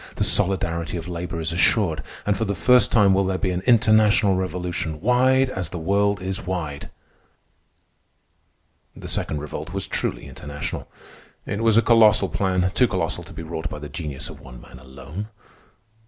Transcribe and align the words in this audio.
The 0.15 0.23
solidarity 0.23 0.97
of 0.97 1.07
labor 1.07 1.39
is 1.39 1.51
assured, 1.53 2.01
and 2.25 2.35
for 2.35 2.43
the 2.43 2.55
first 2.55 2.91
time 2.91 3.13
will 3.13 3.23
there 3.23 3.37
be 3.37 3.51
an 3.51 3.61
international 3.67 4.35
revolution 4.35 4.99
wide 4.99 5.47
as 5.51 5.69
the 5.69 5.77
world 5.77 6.19
is 6.23 6.41
wide. 6.41 6.89
The 8.95 9.07
Second 9.07 9.41
Revolt 9.41 9.73
was 9.73 9.85
truly 9.85 10.25
international. 10.25 10.87
It 11.45 11.61
was 11.61 11.77
a 11.77 11.83
colossal 11.83 12.29
plan—too 12.29 12.87
colossal 12.87 13.23
to 13.25 13.33
be 13.33 13.43
wrought 13.43 13.69
by 13.69 13.77
the 13.77 13.89
genius 13.89 14.27
of 14.27 14.39
one 14.41 14.59
man 14.59 14.79
alone. 14.79 15.27